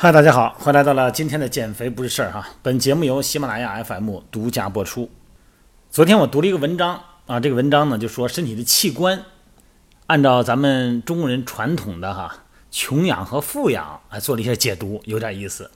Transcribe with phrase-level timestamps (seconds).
[0.00, 2.50] 嗨，大家好，欢迎来到了今天的减肥不是事儿哈。
[2.62, 5.10] 本节目由喜马拉雅 FM 独家播出。
[5.90, 9.24] 昨天我读了一个文章啊，这个文章呢就说身体的器官，
[10.06, 12.32] 按照咱们中国人传统的哈
[12.70, 15.68] 穷养和富养啊做了一些解读，有点意思。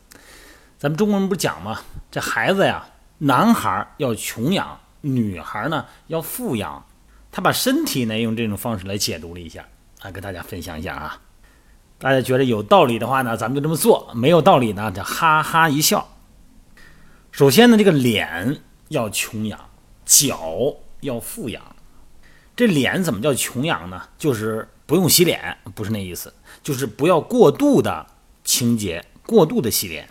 [0.79, 1.81] 咱们中国人不讲吗？
[2.09, 2.87] 这孩子呀，
[3.19, 6.87] 男孩要穷养，女孩呢要富养。
[7.33, 9.67] 他把身体呢用这种方式来解读了一下
[10.01, 11.21] 啊，跟大家分享一下啊。
[12.03, 16.17] 大家觉得有道理的话呢，咱们就这么做；没有道理呢，就哈哈一笑。
[17.31, 19.71] 首先呢，这个脸要穷养，
[20.05, 21.63] 脚要富养。
[22.57, 24.03] 这脸怎么叫穷养呢？
[24.19, 26.35] 就是不用洗脸，不是那意思，
[26.65, 28.05] 就是不要过度的
[28.43, 30.09] 清洁、过度的洗脸。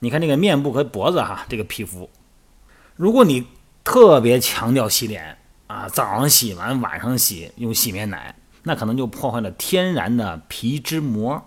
[0.00, 2.10] 你看这个面部和脖子哈，这个皮肤，
[2.96, 3.46] 如果你
[3.84, 5.38] 特别强调洗脸
[5.68, 8.34] 啊，早上洗完，晚上洗，用洗面奶。
[8.68, 11.40] 那可能就破坏了天然的皮脂膜。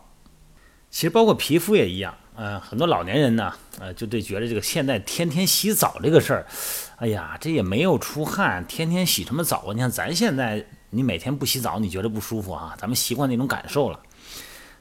[0.90, 6.48] 其实包括皮肤也一样，呃，很多老年人呢，呃，就对觉得这个现在天天洗澡这个事儿，
[6.96, 9.74] 哎呀，这也没有出汗，天天洗什么澡啊？
[9.74, 12.74] 你看咱现在，你每天不洗澡，你觉得不舒服啊？
[12.80, 14.00] 咱们习惯那种感受了。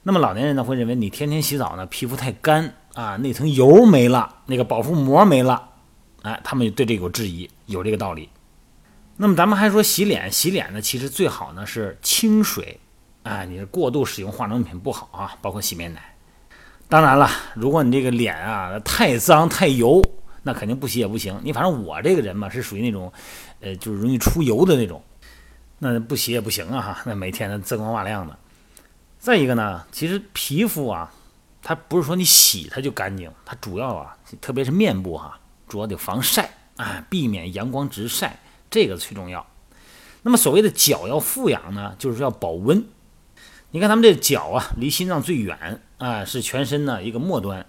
[0.05, 5.71] 那么老年人呢，会认为你天天洗澡呢，皮肤太干啊，那层油没了，那个保护膜没了，
[6.23, 8.29] 哎，他们对这个有质疑，有这个道理。
[9.21, 12.79] 那么咱们还说洗脸，洗脸呢，其实最好呢是清水，
[13.25, 16.15] 哎，你过度使用化妆品不好啊，包括洗面奶。
[16.89, 20.01] 当然了，如果你这个脸啊太脏太油，
[20.45, 21.37] 那肯定不洗也不行。
[21.43, 23.13] 你反正我这个人嘛是属于那种，
[23.59, 25.03] 呃，就是容易出油的那种，
[25.81, 28.39] 那不洗也不行啊哈，那每天的锃光瓦亮的。
[29.19, 31.13] 再一个呢，其实皮肤啊，
[31.61, 38.39] 它不是说你洗它就干净，它主要啊，特别是面部哈，主要得防晒啊，避免阳光直晒。
[38.71, 39.47] 这个最重要。
[40.23, 42.85] 那么所谓的脚要富养呢，就是要保温。
[43.71, 47.65] 你看咱们这脚啊，离心脏最远啊，是全身呢一个末端。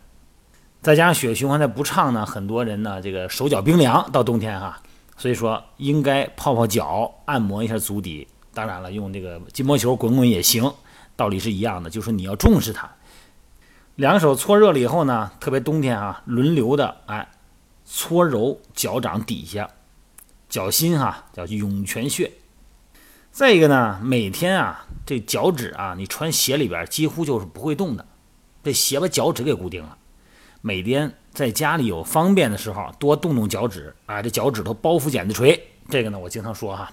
[0.82, 4.82] 再加上血液循环在不畅呢，很多人呢这个手脚冰凉，到冬天哈，
[5.18, 8.28] 所以说应该泡泡脚，按摩一下足底。
[8.54, 10.74] 当然了，用这个筋膜球滚滚也行，
[11.16, 12.90] 道理是一样的，就是你要重视它。
[13.96, 17.30] 两手搓热了以后呢，特别冬天啊，轮流的哎
[17.86, 19.70] 搓揉脚掌底下。
[20.50, 22.32] 脚心哈叫涌泉穴，
[23.32, 28.04] 再一个呢，每天啊这脚趾啊，你穿鞋里边几乎就是不会动的，
[28.64, 29.96] 这鞋把脚趾给固定了。
[30.62, 36.92] 每天在家里有方便的时候，多动动脚趾啊，这脚趾头包袱剪子锤，这个呢我经常说哈，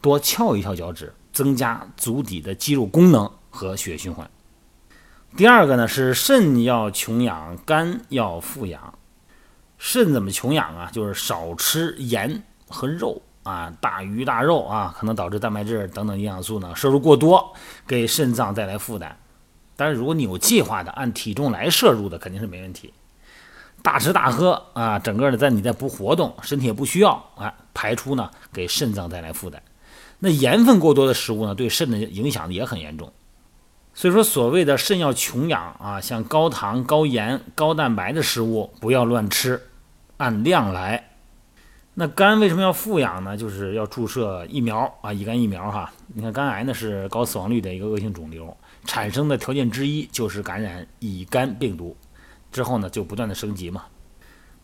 [0.00, 4.28] 多翘一翘脚趾，增加足底的肌肉功能和血液循环。
[5.36, 8.98] 第二个呢是肾要穷养，肝要富养。
[9.76, 10.88] 肾怎么穷养啊？
[10.90, 12.42] 就是少吃盐。
[12.74, 17.54] 和肉啊，大鱼大肉啊，可能导致蛋白质等等营养素呢摄入过多，
[17.86, 19.16] 给肾脏带来负担。
[19.76, 22.92] 但是如果你有计划的按体重来摄入的，肯定是没问题。
[23.82, 29.62] 大吃大喝啊，整个的在你在不活动，身体也不需要啊，排出呢给肾脏带来负担。
[30.18, 33.12] 那盐分过多的食物呢，对肾的影响也很严重。
[33.92, 39.60] 所以说，所谓的肾要穷养啊，像高糖、高盐、高蛋白的食物不要乱吃，
[40.16, 41.10] 按量来。
[41.96, 43.36] 那肝为什么要富养呢？
[43.36, 45.92] 就是要注射疫苗啊，乙肝疫苗哈。
[46.08, 51.96] 你看肝癌呢是高死亡率的一个恶性肿瘤，产生的条件之一就是感染乙肝病毒，
[52.50, 53.84] 之后呢就不断的升级嘛。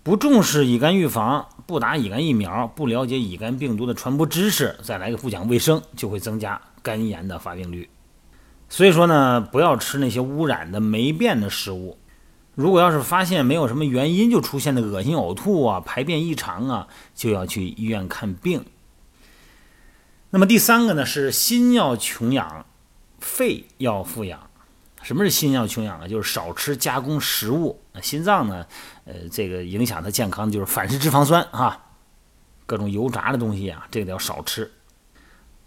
[0.02, 7.88] 不重视乙肝预防，不打乙肝疫苗，不了解乙肝病毒的传播知识，再来个不讲卫生，就会增加肝炎的发病率。
[8.68, 11.96] 所以说呢，不要吃那些污染的霉变的食物。
[12.60, 18.62] 如果要是发现没有什么原因就出现的恶心、呕吐啊、排便异常啊，就要去医院看病。
[20.28, 22.66] 那么第三个呢是心要穷养，
[23.18, 24.50] 肺要富养。
[25.02, 26.06] 什么是心要穷养啊？
[26.06, 27.80] 就是少吃加工食物。
[28.02, 28.66] 心脏呢，
[29.06, 31.86] 呃，这个影响它健康的就是反式脂肪酸啊，
[32.66, 34.70] 各种油炸的东西啊，这个要少吃。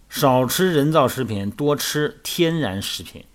[0.09, 3.25] 少吃人造食品，多吃天然食品。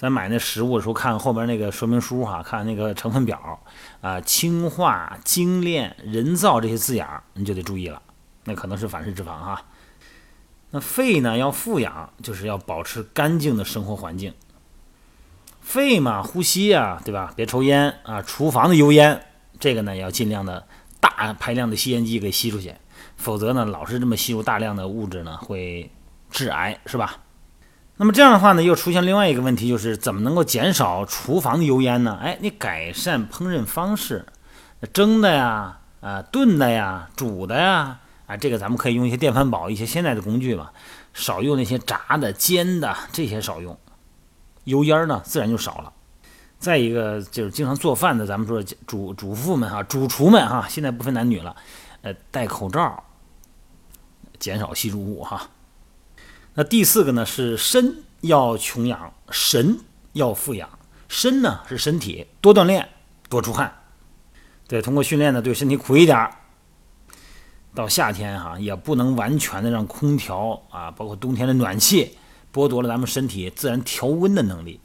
[0.00, 3.60] 咱买那食物的时候，看后边那个说明书哈，看那个成分表
[4.00, 8.00] 啊，氢化、精炼、人造这些字眼儿，你就得注意了，
[8.44, 9.62] 那可能是反式脂肪哈。
[10.70, 14.32] 那肺呢要富养，就是要保持干净的生活环境。
[15.60, 17.34] 肺嘛，呼吸呀，对吧？
[17.36, 19.22] 别抽烟啊，厨房的油烟，
[19.58, 20.66] 这个呢要尽量的
[20.98, 22.74] 大排量的吸烟机给吸出去，
[23.16, 25.90] 否则呢，老是这么吸入大量的物质呢，会
[26.30, 27.18] 致癌，是吧？
[28.02, 32.18] 那么这样的话呢，又出现另外一个问题，就是怎么能够减少厨房的油烟呢？
[32.22, 34.24] 哎，你改善烹饪方式，
[34.90, 40.70] 蒸的呀，啊，炖的呀，煮的呀，啊，这个咱们可以用一些电饭煲，一些现代的工具嘛，
[41.12, 43.78] 少用那些炸的、煎的这些少用，
[44.64, 45.92] 油烟呢自然就少了。
[46.58, 51.54] 再一个就是经常做饭的，咱们说主主妇们哈，主厨们哈，现在不分男女了，
[52.00, 53.04] 呃，戴口罩，
[54.38, 55.46] 减少吸入物哈。
[56.54, 59.78] 那第四个呢是身要穷养，神
[60.12, 60.68] 要富养。
[61.08, 62.88] 身呢是身体，多锻炼，
[63.28, 63.72] 多出汗。
[64.68, 66.30] 对，通过训练呢，对身体苦一点。
[67.74, 72.16] 到夏天哈，也不能完全的让空调啊，包括冬天的暖气
[72.52, 74.80] 剥夺了咱们身体自然调温的能力。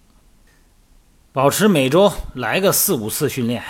[1.31, 3.63] 保持每周来个四五次训练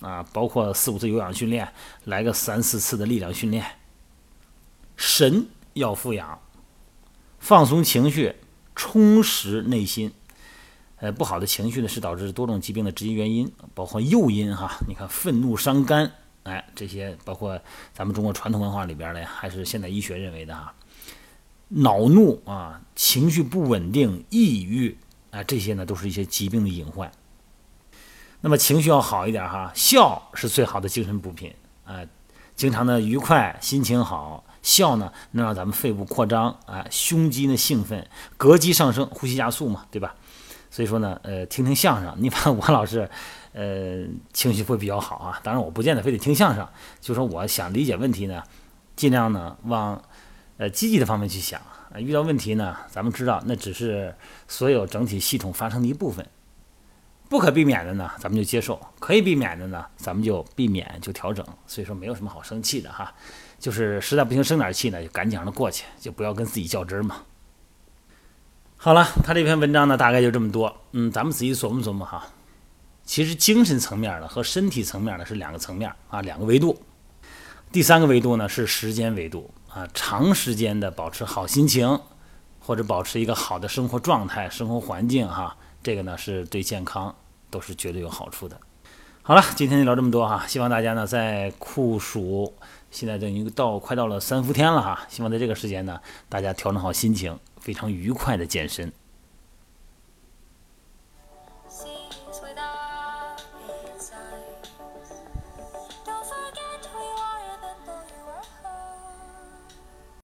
[0.00, 1.72] 啊，包括四五次有氧训练，
[2.04, 3.64] 来个三四次的力量训练。
[4.96, 6.40] 神要富养，
[7.38, 8.34] 放松情绪，
[8.74, 10.12] 充实内心。
[10.96, 14.78] 呃，不好的情绪呢，是导致多种疾病的直接原因，包括诱因哈。
[14.88, 16.10] 你看，愤怒伤肝，
[16.42, 17.60] 哎，这些包括
[17.94, 20.74] 咱们中国传统文化里边的，还是现代医学认为的哈。
[21.68, 24.96] 恼怒啊，情绪不稳定，抑郁。
[25.30, 27.12] 啊，这些呢都是一些疾病的隐患。
[28.40, 31.54] 那么情绪要好一点哈，笑是最好的精神补品
[31.84, 32.00] 啊。
[32.56, 38.06] 经常的愉快，心情好，笑呢能让咱们肺部扩张啊，胸肌呢兴奋，
[38.38, 40.14] 膈肌上升，呼吸加速嘛，对吧？
[40.70, 43.08] 所以说呢，呃，听听相声，你看我老师，
[43.52, 45.40] 呃，情绪会比较好啊。
[45.42, 46.68] 当然我不见得非得听相声，
[47.00, 48.42] 就说我想理解问题呢，
[48.94, 50.02] 尽量呢往
[50.58, 51.60] 呃积极的方面去想。
[51.96, 54.14] 遇到问题呢，咱们知道那只是
[54.46, 56.24] 所有整体系统发生的一部分，
[57.30, 61.44] 不可避免的呢，咱们就接受；可以避免的呢，咱们就避免就调整。
[61.66, 63.14] 所以说没有什么好生气的哈，
[63.58, 67.22] 就是实在不行生点气呢，就赶紧让他过去，就不要跟自己较真儿嘛。
[68.76, 70.74] 好了，他这篇文章呢，大概就这么多。
[70.92, 72.28] 嗯，咱们仔细琢磨琢磨哈，
[73.04, 76.80] 其实精神层面的和身体层面的是两个层面啊，两个维度。
[77.72, 79.50] 第三个维度呢是时间维度。
[79.68, 82.00] 啊，长时间的保持好心情，
[82.58, 87.14] 或者保持一个好的生活状态、生活环境，哈，这个呢是对健康
[87.50, 88.58] 都是绝对有好处的。
[89.20, 92.54] 好了，今天就聊这么多哈，希望大家呢在酷暑，
[92.90, 98.92] 现在等于到快到了三伏天了哈，希望在这个时间呢，大家调整好心情，非常愉快的健身。